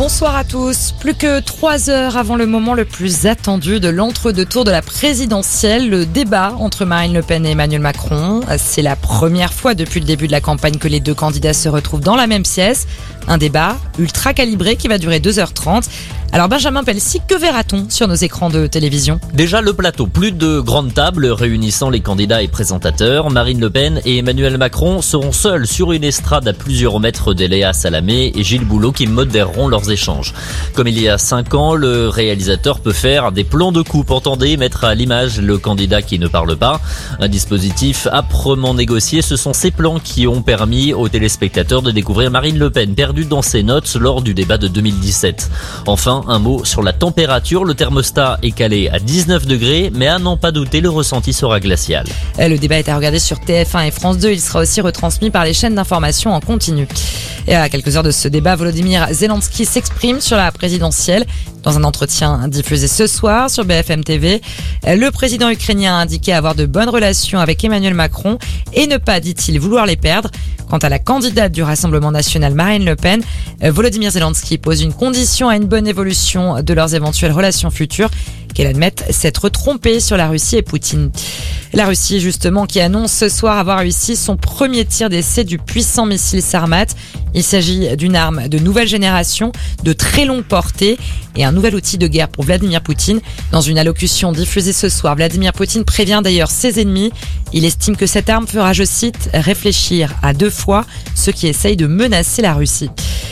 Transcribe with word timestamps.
Bonsoir 0.00 0.34
à 0.34 0.44
tous. 0.44 0.94
Plus 0.98 1.12
que 1.12 1.40
trois 1.40 1.90
heures 1.90 2.16
avant 2.16 2.36
le 2.36 2.46
moment 2.46 2.72
le 2.72 2.86
plus 2.86 3.26
attendu 3.26 3.80
de 3.80 3.90
l'entre-deux 3.90 4.46
tours 4.46 4.64
de 4.64 4.70
la 4.70 4.80
présidentielle, 4.80 5.90
le 5.90 6.06
débat 6.06 6.54
entre 6.58 6.86
Marine 6.86 7.12
Le 7.12 7.20
Pen 7.20 7.44
et 7.44 7.50
Emmanuel 7.50 7.82
Macron. 7.82 8.40
C'est 8.56 8.80
la 8.80 8.96
première 8.96 9.52
fois 9.52 9.74
depuis 9.74 10.00
le 10.00 10.06
début 10.06 10.26
de 10.26 10.32
la 10.32 10.40
campagne 10.40 10.78
que 10.78 10.88
les 10.88 11.00
deux 11.00 11.12
candidats 11.12 11.52
se 11.52 11.68
retrouvent 11.68 12.00
dans 12.00 12.16
la 12.16 12.26
même 12.26 12.44
pièce. 12.44 12.86
Un 13.28 13.36
débat 13.36 13.76
ultra 13.98 14.32
calibré 14.32 14.76
qui 14.76 14.88
va 14.88 14.96
durer 14.96 15.18
2h30. 15.18 15.86
Alors 16.32 16.48
Benjamin 16.48 16.84
Pelsi, 16.84 17.20
que 17.26 17.34
verra-t-on 17.34 17.90
sur 17.90 18.06
nos 18.06 18.14
écrans 18.14 18.50
de 18.50 18.68
télévision? 18.68 19.18
Déjà 19.34 19.60
le 19.60 19.72
plateau, 19.72 20.06
plus 20.06 20.30
de 20.30 20.60
grandes 20.60 20.94
tables 20.94 21.26
réunissant 21.26 21.90
les 21.90 21.98
candidats 21.98 22.40
et 22.40 22.46
présentateurs. 22.46 23.30
Marine 23.30 23.58
Le 23.58 23.68
Pen 23.68 24.00
et 24.04 24.18
Emmanuel 24.18 24.56
Macron 24.56 25.02
seront 25.02 25.32
seuls 25.32 25.66
sur 25.66 25.90
une 25.90 26.04
estrade 26.04 26.46
à 26.46 26.52
plusieurs 26.52 27.00
mètres 27.00 27.34
d'Eléa 27.34 27.72
Salamé 27.72 28.30
et 28.36 28.44
Gilles 28.44 28.64
Boulot 28.64 28.92
qui 28.92 29.08
modéreront 29.08 29.66
leurs 29.66 29.90
échanges. 29.90 30.32
Comme 30.74 30.86
il 30.86 31.00
y 31.00 31.08
a 31.08 31.18
cinq 31.18 31.52
ans, 31.54 31.74
le 31.74 32.08
réalisateur 32.08 32.78
peut 32.78 32.92
faire 32.92 33.32
des 33.32 33.42
plans 33.42 33.72
de 33.72 33.82
coupe, 33.82 34.12
entendez, 34.12 34.56
mettre 34.56 34.84
à 34.84 34.94
l'image 34.94 35.40
le 35.40 35.58
candidat 35.58 36.00
qui 36.00 36.20
ne 36.20 36.28
parle 36.28 36.54
pas. 36.54 36.80
Un 37.18 37.28
dispositif 37.28 38.06
âprement 38.06 38.74
négocié, 38.74 39.20
ce 39.20 39.34
sont 39.34 39.52
ces 39.52 39.72
plans 39.72 39.98
qui 39.98 40.28
ont 40.28 40.42
permis 40.42 40.94
aux 40.94 41.08
téléspectateurs 41.08 41.82
de 41.82 41.90
découvrir 41.90 42.30
Marine 42.30 42.56
Le 42.56 42.70
Pen 42.70 42.94
perdue 42.94 43.24
dans 43.24 43.42
ses 43.42 43.64
notes 43.64 43.96
lors 43.96 44.22
du 44.22 44.32
débat 44.32 44.58
de 44.58 44.68
2017. 44.68 45.50
Enfin, 45.86 46.19
un 46.28 46.38
mot 46.38 46.64
sur 46.64 46.82
la 46.82 46.92
température. 46.92 47.64
Le 47.64 47.74
thermostat 47.74 48.38
est 48.42 48.52
calé 48.52 48.88
à 48.88 48.98
19 48.98 49.46
degrés, 49.46 49.90
mais 49.94 50.06
à 50.06 50.18
n'en 50.18 50.36
pas 50.36 50.52
douter, 50.52 50.80
le 50.80 50.90
ressenti 50.90 51.32
sera 51.32 51.60
glacial. 51.60 52.06
Euh, 52.38 52.48
Le 52.48 52.58
débat 52.58 52.78
est 52.78 52.88
à 52.88 52.96
regarder 52.96 53.18
sur 53.18 53.38
TF1 53.38 53.86
et 53.86 53.90
France 53.90 54.18
2. 54.18 54.30
Il 54.30 54.40
sera 54.40 54.60
aussi 54.60 54.80
retransmis 54.80 55.30
par 55.30 55.44
les 55.44 55.52
chaînes 55.52 55.74
d'information 55.74 56.32
en 56.32 56.40
continu. 56.40 56.86
Et 57.46 57.54
à 57.54 57.68
quelques 57.68 57.96
heures 57.96 58.02
de 58.02 58.10
ce 58.10 58.28
débat, 58.28 58.56
Volodymyr 58.56 59.08
Zelensky 59.12 59.64
s'exprime 59.64 60.20
sur 60.20 60.36
la 60.36 60.52
présidentielle. 60.52 61.24
Dans 61.62 61.76
un 61.76 61.84
entretien 61.84 62.48
diffusé 62.48 62.88
ce 62.88 63.06
soir 63.06 63.50
sur 63.50 63.64
BFM 63.64 64.02
TV, 64.02 64.40
le 64.86 65.10
président 65.10 65.50
ukrainien 65.50 65.94
a 65.94 66.00
indiqué 66.00 66.32
avoir 66.32 66.54
de 66.54 66.64
bonnes 66.64 66.88
relations 66.88 67.38
avec 67.38 67.62
Emmanuel 67.62 67.92
Macron 67.94 68.38
et 68.72 68.86
ne 68.86 68.96
pas, 68.96 69.20
dit-il, 69.20 69.58
vouloir 69.60 69.84
les 69.84 69.96
perdre. 69.96 70.30
Quant 70.70 70.78
à 70.78 70.88
la 70.88 71.00
candidate 71.00 71.50
du 71.50 71.64
Rassemblement 71.64 72.12
national 72.12 72.54
Marine 72.54 72.84
Le 72.84 72.94
Pen, 72.94 73.22
euh, 73.64 73.72
Volodymyr 73.72 74.12
Zelensky 74.12 74.56
pose 74.56 74.82
une 74.82 74.92
condition 74.92 75.48
à 75.48 75.56
une 75.56 75.64
bonne 75.64 75.88
évolution 75.88 76.62
de 76.62 76.74
leurs 76.74 76.94
éventuelles 76.94 77.32
relations 77.32 77.70
futures, 77.70 78.08
qu'elle 78.60 78.68
admette 78.68 79.06
s'être 79.08 79.48
trompée 79.48 80.00
sur 80.00 80.18
la 80.18 80.28
Russie 80.28 80.56
et 80.56 80.62
Poutine. 80.62 81.10
La 81.72 81.86
Russie, 81.86 82.20
justement, 82.20 82.66
qui 82.66 82.78
annonce 82.78 83.10
ce 83.10 83.30
soir 83.30 83.56
avoir 83.56 83.78
réussi 83.78 84.16
son 84.16 84.36
premier 84.36 84.84
tir 84.84 85.08
d'essai 85.08 85.44
du 85.44 85.56
puissant 85.56 86.04
missile 86.04 86.42
Sarmat. 86.42 86.84
Il 87.32 87.42
s'agit 87.42 87.96
d'une 87.96 88.14
arme 88.14 88.48
de 88.48 88.58
nouvelle 88.58 88.86
génération, 88.86 89.50
de 89.82 89.94
très 89.94 90.26
longue 90.26 90.42
portée 90.42 90.98
et 91.36 91.44
un 91.46 91.52
nouvel 91.52 91.74
outil 91.74 91.96
de 91.96 92.06
guerre 92.06 92.28
pour 92.28 92.44
Vladimir 92.44 92.82
Poutine. 92.82 93.22
Dans 93.50 93.62
une 93.62 93.78
allocution 93.78 94.30
diffusée 94.30 94.74
ce 94.74 94.90
soir, 94.90 95.16
Vladimir 95.16 95.54
Poutine 95.54 95.84
prévient 95.84 96.20
d'ailleurs 96.22 96.50
ses 96.50 96.82
ennemis. 96.82 97.12
Il 97.54 97.64
estime 97.64 97.96
que 97.96 98.04
cette 98.04 98.28
arme 98.28 98.46
fera, 98.46 98.74
je 98.74 98.84
cite, 98.84 99.30
réfléchir 99.32 100.14
à 100.22 100.34
deux 100.34 100.50
fois 100.50 100.84
ceux 101.14 101.32
qui 101.32 101.46
essayent 101.46 101.78
de 101.78 101.86
menacer 101.86 102.42
la 102.42 102.52
Russie. 102.52 102.90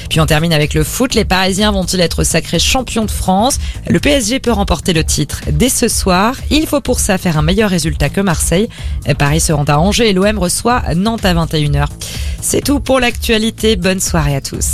Puis 0.09 0.21
on 0.21 0.27
termine 0.27 0.53
avec 0.53 0.75
le 0.75 0.85
foot. 0.85 1.15
Les 1.15 1.25
Parisiens 1.25 1.73
vont-ils 1.73 2.01
être 2.01 2.25
sacrés 2.25 2.59
champions 2.59 3.05
de 3.05 3.11
France? 3.11 3.59
Le 3.89 4.01
PSG 4.01 4.41
peut 4.41 4.53
remporter 4.53 4.93
le 4.93 5.05
titre 5.05 5.43
dès 5.51 5.69
ce 5.69 5.89
soir. 5.89 6.35
Il 6.51 6.67
faut 6.67 6.81
pour 6.81 7.01
ça 7.01 7.19
faire 7.19 7.39
un 7.39 7.43
meilleur 7.43 7.71
résultat 7.71 8.09
que 8.09 8.21
Marseille. 8.21 8.69
Paris 9.19 9.41
se 9.41 9.53
rend 9.53 9.65
à 9.65 9.77
Angers 9.77 10.11
et 10.11 10.13
l'OM 10.13 10.39
reçoit 10.39 10.83
Nantes 10.95 11.25
à 11.25 11.35
21h. 11.35 11.87
C'est 12.41 12.65
tout 12.65 12.81
pour 12.81 13.01
l'actualité. 13.01 13.77
Bonne 13.77 14.01
soirée 14.01 14.37
à 14.37 14.41
tous. 14.41 14.67